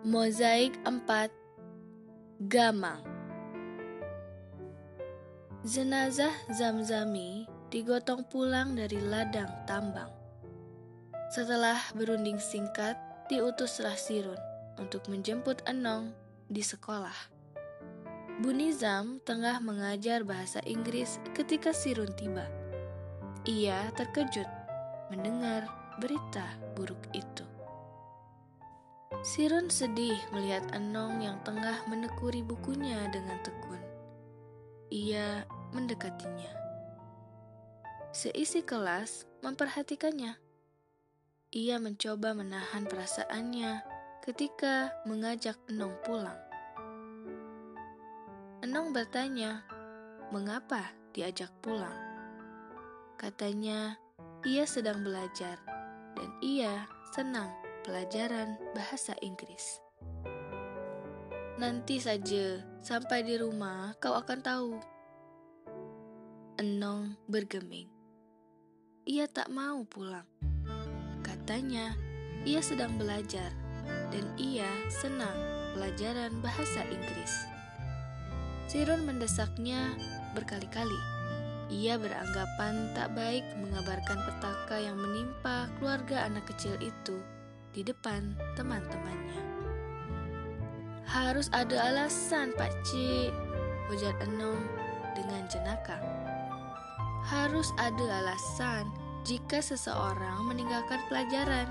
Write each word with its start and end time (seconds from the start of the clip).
Mozaik 0.00 0.80
4 0.88 1.28
Gamang 2.48 3.04
Jenazah 5.60 6.32
Zamzami 6.48 7.44
digotong 7.68 8.24
pulang 8.32 8.72
dari 8.72 8.96
ladang 8.96 9.52
tambang. 9.68 10.08
Setelah 11.28 11.76
berunding 11.92 12.40
singkat, 12.40 12.96
diutuslah 13.28 13.92
Sirun 13.92 14.40
untuk 14.80 15.04
menjemput 15.12 15.60
Enong 15.68 16.16
di 16.48 16.64
sekolah. 16.64 17.36
Bunizam 18.40 19.20
tengah 19.28 19.60
mengajar 19.60 20.24
bahasa 20.24 20.64
Inggris 20.64 21.20
ketika 21.36 21.76
Sirun 21.76 22.16
tiba. 22.16 22.48
Ia 23.44 23.92
terkejut 24.00 24.48
mendengar 25.12 25.68
berita 26.00 26.56
buruk 26.72 27.04
itu. 27.12 27.49
Sirun 29.20 29.68
sedih 29.68 30.16
melihat 30.32 30.64
Enong 30.72 31.20
yang 31.20 31.36
tengah 31.44 31.84
menekuri 31.92 32.40
bukunya 32.40 33.04
dengan 33.12 33.36
tekun. 33.44 33.76
Ia 34.88 35.44
mendekatinya. 35.76 36.48
Seisi 38.16 38.64
kelas 38.64 39.28
memperhatikannya. 39.44 40.40
Ia 41.52 41.76
mencoba 41.76 42.32
menahan 42.32 42.88
perasaannya 42.88 43.84
ketika 44.24 44.88
mengajak 45.04 45.60
Enong 45.68 45.92
pulang. 46.00 46.40
Enong 48.64 48.96
bertanya, 48.96 49.68
mengapa 50.32 50.96
diajak 51.12 51.52
pulang? 51.60 51.96
Katanya, 53.20 54.00
ia 54.48 54.64
sedang 54.64 55.04
belajar 55.04 55.60
dan 56.16 56.32
ia 56.40 56.88
senang 57.12 57.52
pelajaran 57.80 58.60
bahasa 58.76 59.16
Inggris. 59.24 59.80
Nanti 61.56 62.00
saja, 62.00 62.60
sampai 62.80 63.24
di 63.24 63.36
rumah 63.36 63.96
kau 64.00 64.16
akan 64.16 64.40
tahu. 64.40 64.72
Enong 66.60 67.16
bergeming. 67.24 67.88
Ia 69.08 69.28
tak 69.28 69.48
mau 69.48 69.84
pulang. 69.88 70.28
Katanya, 71.24 71.96
ia 72.44 72.60
sedang 72.60 72.96
belajar 73.00 73.48
dan 74.12 74.24
ia 74.36 74.68
senang 74.92 75.36
pelajaran 75.72 76.36
bahasa 76.44 76.84
Inggris. 76.88 77.32
Sirun 78.68 79.08
mendesaknya 79.08 79.96
berkali-kali. 80.36 81.00
Ia 81.70 81.96
beranggapan 81.96 82.92
tak 82.92 83.14
baik 83.14 83.44
mengabarkan 83.56 84.18
petaka 84.26 84.76
yang 84.78 84.98
menimpa 84.98 85.70
keluarga 85.78 86.26
anak 86.26 86.44
kecil 86.50 86.74
itu 86.82 87.18
di 87.70 87.86
depan 87.86 88.34
teman-temannya. 88.58 89.42
Harus 91.06 91.50
ada 91.50 91.90
alasan, 91.90 92.54
Pak 92.54 92.70
Cik, 92.86 93.34
ujar 93.90 94.14
Enong 94.22 94.62
dengan 95.18 95.42
jenaka. 95.50 95.98
Harus 97.26 97.70
ada 97.78 98.22
alasan 98.22 98.86
jika 99.26 99.60
seseorang 99.60 100.46
meninggalkan 100.46 101.02
pelajaran, 101.10 101.68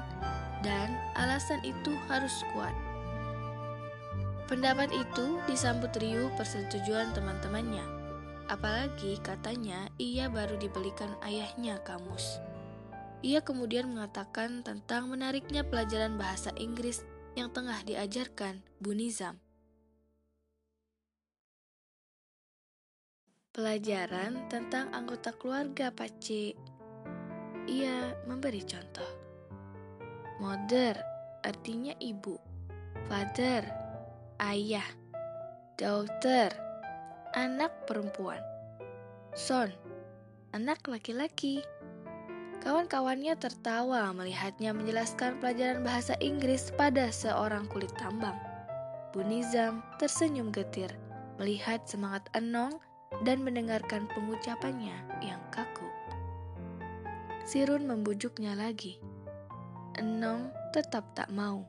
dan 0.59 0.91
alasan 1.15 1.63
itu 1.63 1.95
harus 2.11 2.43
kuat. 2.51 2.75
Pendapat 4.51 4.91
itu 4.91 5.39
disambut 5.45 5.93
riuh 6.01 6.27
persetujuan 6.35 7.13
teman-temannya. 7.13 7.85
Apalagi 8.49 9.21
katanya 9.21 9.93
ia 10.01 10.25
baru 10.25 10.57
dibelikan 10.57 11.13
ayahnya 11.21 11.77
kamus. 11.85 12.41
Ia 13.19 13.43
kemudian 13.43 13.91
mengatakan 13.91 14.63
tentang 14.63 15.11
menariknya 15.11 15.67
pelajaran 15.67 16.15
bahasa 16.15 16.55
Inggris 16.55 17.03
yang 17.35 17.51
tengah 17.51 17.83
diajarkan 17.83 18.63
Bunizam. 18.79 19.43
Pelajaran 23.51 24.47
tentang 24.47 24.87
anggota 24.95 25.35
keluarga, 25.35 25.91
Paci. 25.91 26.55
Ia 27.67 28.15
memberi 28.23 28.63
contoh. 28.63 29.11
Mother 30.39 30.95
artinya 31.43 31.91
ibu. 31.99 32.39
Father, 33.11 33.67
ayah. 34.39 34.85
Daughter, 35.75 36.51
anak 37.35 37.87
perempuan. 37.87 38.39
Son, 39.35 39.71
anak 40.51 40.83
laki-laki. 40.87 41.63
Kawan-kawannya 42.59 43.39
tertawa 43.39 44.11
melihatnya 44.11 44.75
menjelaskan 44.75 45.39
pelajaran 45.39 45.79
bahasa 45.79 46.19
Inggris 46.19 46.75
pada 46.75 47.07
seorang 47.07 47.63
kulit 47.71 47.91
tambang. 47.95 48.35
Bunizam 49.15 49.79
tersenyum 49.95 50.51
getir 50.51 50.91
melihat 51.39 51.87
semangat 51.87 52.27
Enong 52.35 52.83
dan 53.23 53.41
mendengarkan 53.41 54.11
pengucapannya 54.11 54.93
yang 55.23 55.39
kaku. 55.55 55.87
Sirun 57.47 57.87
membujuknya 57.87 58.53
lagi. 58.53 58.99
Enong 59.97 60.51
tetap 60.75 61.15
tak 61.15 61.31
mau. 61.31 61.65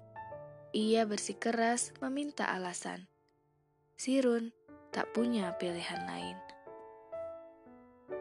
Ia 0.74 1.06
bersikeras 1.06 1.94
meminta 2.02 2.50
alasan. 2.50 3.06
Sirun 3.94 4.50
tak 4.90 5.14
punya 5.14 5.54
pilihan 5.56 6.02
lain. 6.04 6.36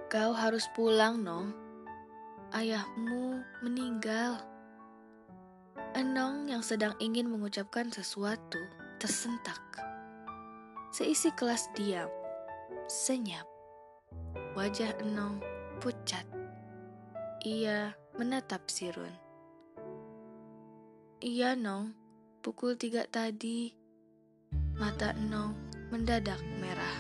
Kau 0.10 0.34
harus 0.34 0.66
pulang, 0.74 1.22
Nong, 1.22 1.54
ayahmu 2.54 3.42
meninggal. 3.62 4.42
Enong 5.94 6.50
yang 6.50 6.62
sedang 6.62 6.94
ingin 7.02 7.30
mengucapkan 7.30 7.90
sesuatu 7.90 8.62
tersentak. 9.02 9.62
Seisi 10.90 11.30
kelas 11.34 11.70
diam, 11.78 12.10
senyap. 12.90 13.46
Wajah 14.58 14.98
Enong 15.06 15.40
pucat. 15.80 16.26
Ia 17.46 17.94
menatap 18.18 18.68
Sirun. 18.68 19.14
Iya, 21.20 21.56
Nong. 21.56 21.94
Pukul 22.40 22.80
tiga 22.80 23.04
tadi, 23.04 23.76
mata 24.80 25.12
Enong 25.12 25.52
mendadak 25.92 26.40
merah. 26.64 26.98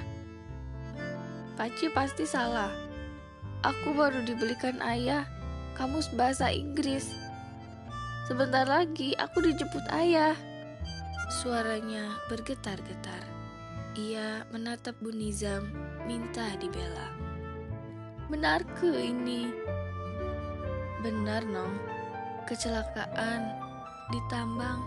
Paci 1.55 1.87
pasti 1.91 2.27
salah. 2.27 2.71
Aku 3.63 3.95
baru 3.95 4.23
dibelikan 4.23 4.79
ayah 4.83 5.27
kamus 5.79 6.11
bahasa 6.11 6.51
Inggris. 6.51 7.07
Sebentar 8.27 8.67
lagi 8.67 9.15
aku 9.15 9.39
dijemput 9.39 9.87
ayah. 9.95 10.35
Suaranya 11.39 12.19
bergetar-getar. 12.27 13.23
Ia 13.95 14.43
menatap 14.51 14.99
Bunizam 14.99 15.71
minta 16.03 16.51
dibela. 16.59 17.07
Benar 18.27 18.67
ke 18.75 18.91
ini? 18.91 19.47
Benar, 20.99 21.47
Nong. 21.47 21.79
Kecelakaan 22.43 23.47
ditambang. 24.11 24.83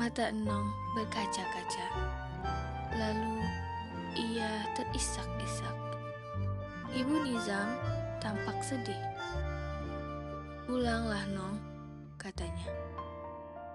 Mata 0.00 0.32
Nong 0.32 0.72
berkaca-kaca. 0.96 1.86
Lalu 2.96 3.36
ia 4.16 4.64
terisak-isak. 4.80 5.76
Ibu 6.96 7.14
Nizam 7.28 7.68
tampak 8.20 8.60
sedih. 8.60 9.00
Pulanglah, 10.68 11.24
Nong, 11.32 11.58
katanya. 12.20 12.68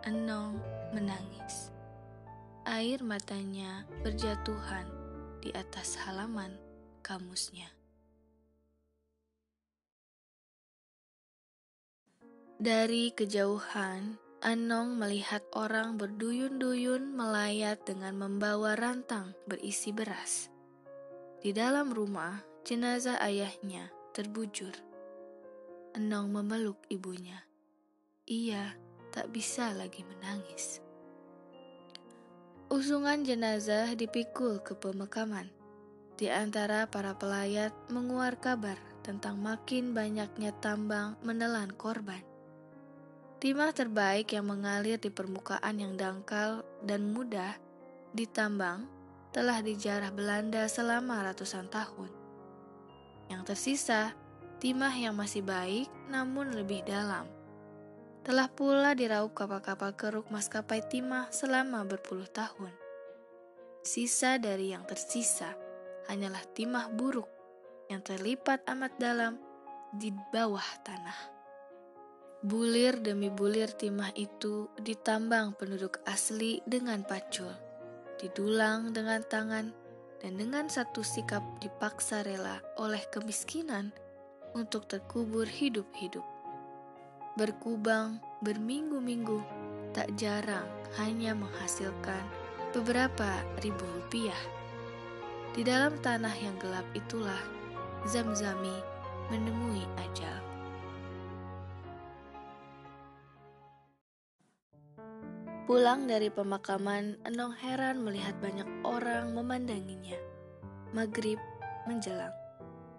Enong 0.06 0.62
menangis. 0.94 1.74
Air 2.66 3.02
matanya 3.02 3.90
berjatuhan 4.06 4.86
di 5.42 5.50
atas 5.54 5.98
halaman 6.06 6.54
kamusnya. 7.02 7.70
Dari 12.62 13.12
kejauhan, 13.12 14.22
Anong 14.46 15.02
melihat 15.02 15.42
orang 15.58 15.98
berduyun-duyun 15.98 17.18
melayat 17.18 17.82
dengan 17.82 18.14
membawa 18.14 18.78
rantang 18.78 19.34
berisi 19.50 19.90
beras. 19.90 20.54
Di 21.42 21.50
dalam 21.50 21.90
rumah, 21.90 22.46
jenazah 22.62 23.18
ayahnya 23.26 23.90
terbujur. 24.16 24.72
Enong 25.92 26.32
memeluk 26.32 26.80
ibunya. 26.88 27.44
Ia 28.24 28.72
tak 29.12 29.36
bisa 29.36 29.76
lagi 29.76 30.08
menangis. 30.08 30.80
Usungan 32.72 33.28
jenazah 33.28 33.92
dipikul 33.92 34.64
ke 34.64 34.72
pemakaman. 34.80 35.52
Di 36.16 36.32
antara 36.32 36.88
para 36.88 37.12
pelayat 37.20 37.76
menguar 37.92 38.40
kabar 38.40 38.80
tentang 39.04 39.36
makin 39.36 39.92
banyaknya 39.92 40.56
tambang 40.64 41.20
menelan 41.20 41.76
korban. 41.76 42.24
Timah 43.44 43.76
terbaik 43.76 44.32
yang 44.32 44.48
mengalir 44.48 44.96
di 44.96 45.12
permukaan 45.12 45.76
yang 45.76 46.00
dangkal 46.00 46.64
dan 46.88 47.12
mudah 47.12 47.60
ditambang 48.16 48.88
telah 49.36 49.60
dijarah 49.60 50.16
Belanda 50.16 50.72
selama 50.72 51.20
ratusan 51.28 51.68
tahun. 51.68 52.25
Tersisa 53.46 54.18
timah 54.58 54.98
yang 54.98 55.14
masih 55.14 55.46
baik 55.46 55.86
namun 56.10 56.50
lebih 56.58 56.82
dalam. 56.82 57.30
telah 58.26 58.50
pula 58.50 58.98
diraup 58.98 59.38
kapal-kapal 59.38 59.94
keruk 59.94 60.34
maskapai 60.34 60.82
timah 60.90 61.30
selama 61.30 61.86
berpuluh 61.86 62.26
tahun. 62.26 62.74
Sisa 63.86 64.42
dari 64.42 64.74
yang 64.74 64.82
tersisa 64.90 65.54
hanyalah 66.10 66.42
timah 66.58 66.90
buruk 66.90 67.30
yang 67.86 68.02
terlipat 68.02 68.66
amat 68.66 68.98
dalam 68.98 69.38
di 69.94 70.10
bawah 70.34 70.66
tanah. 70.82 71.20
Bulir 72.42 72.98
demi 72.98 73.30
bulir 73.30 73.70
timah 73.70 74.10
itu 74.18 74.74
ditambang 74.82 75.54
penduduk 75.54 76.02
asli 76.10 76.66
dengan 76.66 77.06
pacul, 77.06 77.54
didulang 78.18 78.90
dengan 78.90 79.22
tangan, 79.22 79.70
dan 80.26 80.42
dengan 80.42 80.66
satu 80.66 81.06
sikap 81.06 81.46
dipaksa 81.62 82.26
rela 82.26 82.58
oleh 82.82 83.06
kemiskinan 83.14 83.94
untuk 84.58 84.90
terkubur 84.90 85.46
hidup-hidup 85.46 86.26
berkubang 87.36 88.24
berminggu-minggu, 88.40 89.44
tak 89.92 90.08
jarang 90.16 90.64
hanya 90.96 91.36
menghasilkan 91.36 92.24
beberapa 92.72 93.28
ribu 93.60 93.84
rupiah. 94.00 94.40
Di 95.52 95.68
dalam 95.68 96.00
tanah 96.00 96.32
yang 96.40 96.56
gelap 96.60 96.88
itulah 96.96 97.40
Zamzami 98.08 98.80
menemui 99.28 99.84
ajal. 100.00 100.55
Pulang 105.66 106.06
dari 106.06 106.30
pemakaman, 106.30 107.18
Enong 107.26 107.58
heran 107.58 108.06
melihat 108.06 108.38
banyak 108.38 108.70
orang 108.86 109.34
memandanginya. 109.34 110.14
Maghrib 110.94 111.42
menjelang. 111.90 112.30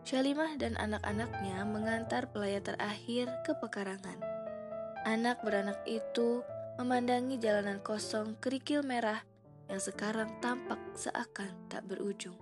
Syalimah 0.03 0.59
dan 0.59 0.75
anak-anaknya 0.75 1.63
mengantar 1.63 2.27
pelayat 2.35 2.67
terakhir 2.67 3.31
ke 3.47 3.55
pekarangan. 3.63 4.19
Anak 5.07 5.47
beranak 5.47 5.79
itu 5.87 6.43
memandangi 6.75 7.39
jalanan 7.39 7.79
kosong 7.87 8.35
kerikil 8.43 8.83
merah 8.83 9.23
yang 9.71 9.79
sekarang 9.79 10.35
tampak 10.43 10.83
seakan 10.99 11.55
tak 11.71 11.87
berujung. 11.87 12.35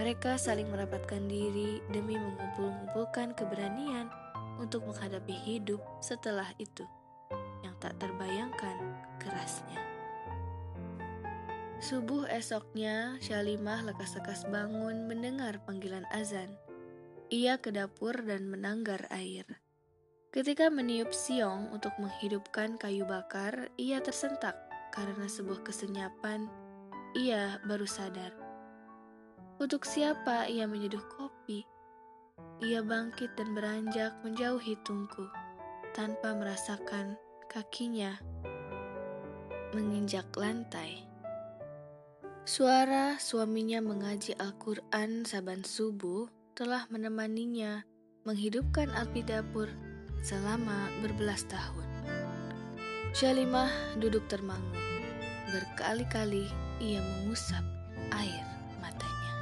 Mereka 0.00 0.40
saling 0.40 0.72
merapatkan 0.72 1.20
diri 1.28 1.84
demi 1.92 2.16
mengumpul-ngumpulkan 2.16 3.36
keberanian 3.36 4.08
untuk 4.56 4.88
menghadapi 4.88 5.36
hidup 5.44 5.84
setelah 6.00 6.48
itu 6.56 6.88
yang 7.62 7.74
tak 7.78 7.96
terbayangkan 8.02 8.78
kerasnya. 9.22 9.80
Subuh 11.82 12.30
esoknya, 12.30 13.18
Syalimah 13.18 13.82
lekas-lekas 13.82 14.46
bangun 14.46 15.10
mendengar 15.10 15.58
panggilan 15.66 16.06
azan. 16.14 16.54
Ia 17.26 17.58
ke 17.58 17.74
dapur 17.74 18.14
dan 18.22 18.46
menanggar 18.46 19.10
air. 19.10 19.42
Ketika 20.30 20.70
meniup 20.70 21.10
siong 21.10 21.74
untuk 21.74 21.90
menghidupkan 21.98 22.78
kayu 22.78 23.02
bakar, 23.02 23.66
ia 23.74 23.98
tersentak 23.98 24.54
karena 24.94 25.26
sebuah 25.26 25.66
kesenyapan. 25.66 26.46
Ia 27.18 27.58
baru 27.66 27.84
sadar. 27.84 28.30
Untuk 29.58 29.82
siapa 29.82 30.46
ia 30.46 30.70
menyeduh 30.70 31.02
kopi? 31.18 31.66
Ia 32.62 32.78
bangkit 32.80 33.34
dan 33.34 33.58
beranjak 33.58 34.14
menjauhi 34.22 34.78
tungku, 34.86 35.26
tanpa 35.98 36.30
merasakan 36.38 37.18
kakinya 37.52 38.16
menginjak 39.76 40.24
lantai. 40.40 41.04
Suara 42.48 43.20
suaminya 43.20 43.84
mengaji 43.84 44.32
Al-Quran 44.40 45.28
saban 45.28 45.60
subuh 45.60 46.32
telah 46.56 46.88
menemaninya 46.88 47.84
menghidupkan 48.24 48.88
api 48.96 49.20
dapur 49.20 49.68
selama 50.24 50.88
berbelas 51.04 51.44
tahun. 51.44 51.84
Syalimah 53.12 53.68
duduk 54.00 54.24
termangu. 54.32 54.80
Berkali-kali 55.52 56.48
ia 56.80 57.04
mengusap 57.04 57.60
air 58.16 58.48
matanya. 58.80 59.32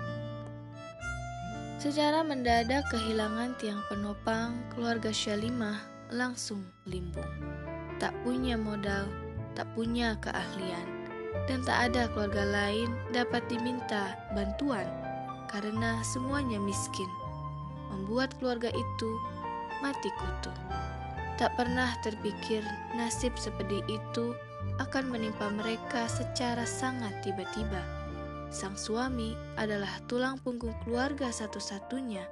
Secara 1.78 2.26
mendadak 2.26 2.82
kehilangan 2.90 3.54
tiang 3.62 3.78
penopang 3.86 4.58
keluarga 4.74 5.14
Syalimah 5.14 5.78
langsung 6.10 6.66
limbung. 6.90 7.69
Tak 8.00 8.16
punya 8.24 8.56
modal, 8.56 9.06
tak 9.52 9.68
punya 9.76 10.16
keahlian 10.24 11.00
dan 11.46 11.62
tak 11.62 11.90
ada 11.90 12.10
keluarga 12.10 12.42
lain 12.46 12.90
dapat 13.14 13.42
diminta 13.46 14.18
bantuan 14.34 14.86
karena 15.50 15.98
semuanya 16.06 16.62
miskin, 16.62 17.10
membuat 17.90 18.30
keluarga 18.38 18.70
itu 18.70 19.10
mati 19.82 20.10
kutu. 20.14 20.54
Tak 21.34 21.56
pernah 21.58 21.90
terpikir 22.06 22.62
nasib 22.94 23.34
seperti 23.34 23.82
itu 23.90 24.36
akan 24.78 25.10
menimpa 25.10 25.50
mereka 25.50 26.06
secara 26.06 26.62
sangat 26.62 27.10
tiba-tiba. 27.26 27.82
Sang 28.50 28.78
suami 28.78 29.34
adalah 29.58 29.90
tulang 30.06 30.38
punggung 30.38 30.74
keluarga 30.86 31.34
satu-satunya, 31.34 32.22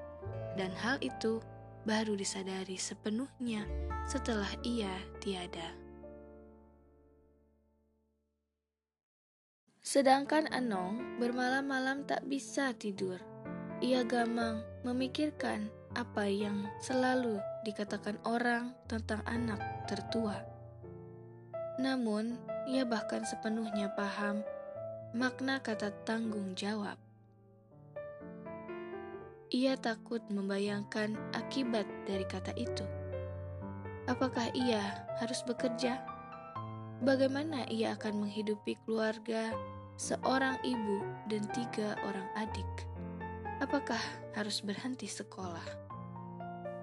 dan 0.54 0.70
hal 0.78 0.98
itu 1.02 1.42
baru 1.86 2.18
disadari 2.18 2.80
sepenuhnya 2.80 3.66
setelah 4.08 4.48
ia 4.62 4.90
tiada. 5.22 5.74
Sedangkan 9.88 10.44
Anong 10.52 11.16
bermalam-malam 11.16 12.04
tak 12.04 12.28
bisa 12.28 12.76
tidur. 12.76 13.16
Ia 13.80 14.04
gamang 14.04 14.60
memikirkan 14.84 15.72
apa 15.96 16.28
yang 16.28 16.68
selalu 16.84 17.40
dikatakan 17.64 18.20
orang 18.28 18.76
tentang 18.84 19.24
anak 19.24 19.62
tertua. 19.88 20.44
Namun, 21.80 22.36
ia 22.68 22.84
bahkan 22.84 23.24
sepenuhnya 23.24 23.88
paham 23.96 24.44
makna 25.16 25.56
kata 25.64 25.88
tanggung 26.04 26.52
jawab. 26.52 27.07
Ia 29.48 29.80
takut 29.80 30.20
membayangkan 30.28 31.16
akibat 31.32 31.88
dari 32.04 32.28
kata 32.28 32.52
itu. 32.52 32.84
Apakah 34.04 34.52
ia 34.52 35.08
harus 35.24 35.40
bekerja? 35.40 36.04
Bagaimana 37.00 37.64
ia 37.72 37.96
akan 37.96 38.28
menghidupi 38.28 38.76
keluarga 38.84 39.56
seorang 39.96 40.60
ibu 40.60 41.00
dan 41.32 41.48
tiga 41.56 41.96
orang 42.04 42.28
adik. 42.36 42.68
Apakah 43.64 44.00
harus 44.36 44.60
berhenti 44.60 45.08
sekolah? 45.08 45.64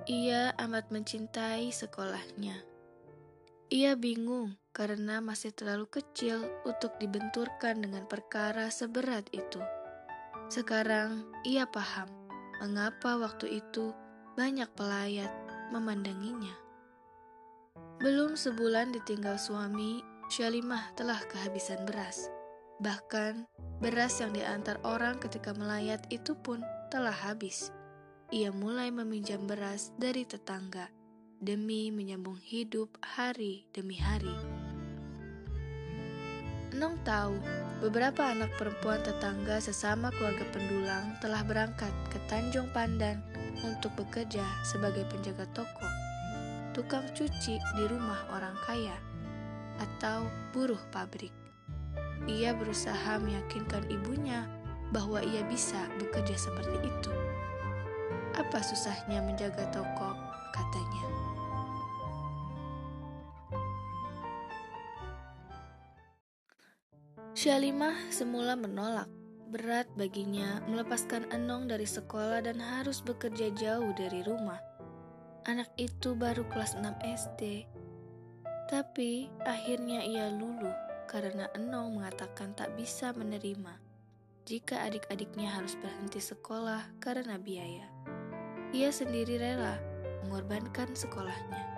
Ia 0.09 0.57
amat 0.65 0.89
mencintai 0.89 1.69
sekolahnya. 1.69 2.65
Ia 3.69 3.94
bingung 3.94 4.57
karena 4.73 5.21
masih 5.21 5.53
terlalu 5.53 5.85
kecil 6.01 6.49
untuk 6.66 6.97
dibenturkan 6.97 7.78
dengan 7.78 8.09
perkara 8.09 8.73
seberat 8.73 9.30
itu. 9.33 9.61
Sekarang 10.49 11.30
ia 11.45 11.69
paham 11.69 12.24
mengapa 12.62 13.18
waktu 13.19 13.59
itu 13.59 13.92
banyak 14.35 14.68
pelayat 14.76 15.31
memandanginya. 15.71 16.54
Belum 18.00 18.35
sebulan 18.35 18.92
ditinggal 18.92 19.40
suami, 19.40 20.04
Syalimah 20.28 20.95
telah 20.97 21.21
kehabisan 21.30 21.85
beras. 21.85 22.28
Bahkan, 22.81 23.47
beras 23.80 24.19
yang 24.19 24.35
diantar 24.35 24.81
orang 24.83 25.16
ketika 25.21 25.56
melayat 25.56 26.04
itu 26.12 26.35
pun 26.35 26.59
telah 26.92 27.14
habis. 27.14 27.71
Ia 28.33 28.52
mulai 28.52 28.92
meminjam 28.92 29.45
beras 29.47 29.94
dari 29.95 30.26
tetangga 30.26 30.90
demi 31.40 31.94
menyambung 31.94 32.42
hidup 32.42 32.97
hari 33.04 33.69
demi 33.71 34.02
hari. 34.02 34.55
Enong 36.75 36.99
tahu 37.07 37.39
beberapa 37.79 38.35
anak 38.35 38.51
perempuan 38.59 38.99
tetangga 38.99 39.63
sesama 39.63 40.11
keluarga 40.11 40.44
pendulang 40.51 41.15
telah 41.23 41.39
berangkat 41.47 41.95
ke 42.11 42.19
Tanjung 42.27 42.67
Pandan 42.75 43.23
untuk 43.63 43.95
bekerja 43.95 44.44
sebagai 44.67 45.07
penjaga 45.07 45.47
toko, 45.55 45.87
tukang 46.75 47.07
cuci 47.15 47.63
di 47.79 47.83
rumah 47.87 48.27
orang 48.27 48.59
kaya, 48.67 48.99
atau 49.79 50.27
buruh 50.51 50.83
pabrik. 50.91 51.31
Ia 52.27 52.51
berusaha 52.51 53.23
meyakinkan 53.23 53.87
ibunya 53.87 54.44
bahwa 54.91 55.23
ia 55.23 55.47
bisa 55.47 55.79
bekerja 55.95 56.35
seperti 56.35 56.75
itu. 56.91 57.11
Apa 58.35 58.59
susahnya 58.59 59.23
menjaga 59.23 59.63
toko, 59.71 60.11
Syalimah 67.45 68.09
semula 68.09 68.57
menolak. 68.57 69.06
Berat 69.54 69.85
baginya 69.94 70.66
melepaskan 70.66 71.30
Enong 71.30 71.69
dari 71.69 71.85
sekolah 71.85 72.42
dan 72.42 72.57
harus 72.57 73.06
bekerja 73.06 73.54
jauh 73.54 73.94
dari 73.94 74.25
rumah. 74.25 74.57
Anak 75.45 75.69
itu 75.78 76.18
baru 76.18 76.42
kelas 76.49 76.73
6 76.73 76.90
SD. 77.06 77.69
Tapi 78.66 79.30
akhirnya 79.45 80.02
ia 80.02 80.33
luluh 80.33 80.73
karena 81.06 81.45
Enong 81.54 82.02
mengatakan 82.02 82.57
tak 82.57 82.73
bisa 82.73 83.14
menerima 83.14 83.78
jika 84.49 84.81
adik-adiknya 84.81 85.54
harus 85.54 85.78
berhenti 85.78 86.18
sekolah 86.18 86.97
karena 86.97 87.37
biaya. 87.37 87.85
Ia 88.73 88.90
sendiri 88.90 89.37
rela 89.37 89.78
mengorbankan 90.25 90.97
sekolahnya. 90.97 91.78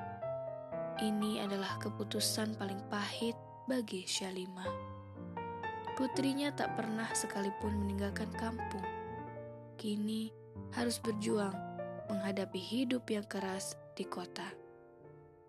ini 1.04 1.44
adalah 1.44 1.76
keputusan 1.84 2.56
paling 2.56 2.80
pahit 2.88 3.36
bagi 3.68 4.08
Syalima. 4.08 4.87
Putrinya 5.98 6.54
tak 6.54 6.78
pernah 6.78 7.10
sekalipun 7.10 7.74
meninggalkan 7.74 8.30
kampung. 8.38 8.86
Kini 9.82 10.30
harus 10.78 11.02
berjuang 11.02 11.58
menghadapi 12.06 12.62
hidup 12.62 13.10
yang 13.10 13.26
keras 13.26 13.74
di 13.98 14.06
kota. 14.06 14.46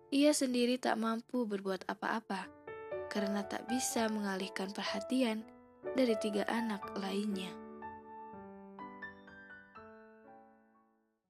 Ia 0.09 0.33
sendiri 0.33 0.81
tak 0.81 0.97
mampu 0.97 1.45
berbuat 1.45 1.85
apa-apa 1.85 2.49
karena 3.13 3.45
tak 3.45 3.69
bisa 3.69 4.09
mengalihkan 4.09 4.73
perhatian 4.73 5.45
dari 5.93 6.17
tiga 6.17 6.49
anak 6.49 6.81
lainnya. 6.97 7.58